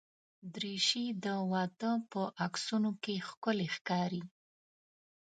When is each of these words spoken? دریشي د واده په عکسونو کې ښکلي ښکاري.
دریشي 0.53 1.05
د 1.23 1.25
واده 1.51 1.91
په 2.11 2.21
عکسونو 2.45 2.91
کې 3.03 3.15
ښکلي 3.27 3.67
ښکاري. 3.75 4.23